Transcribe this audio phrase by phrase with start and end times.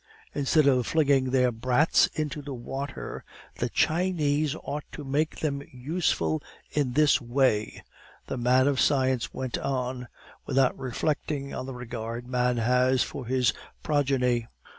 [0.33, 3.23] "Instead of flinging their brats into the water,
[3.59, 7.83] the Chinese ought to make them useful in this way,"
[8.25, 10.07] the man of science went on,
[10.47, 13.53] without reflecting on the regard man has for his
[13.83, 14.47] progeny.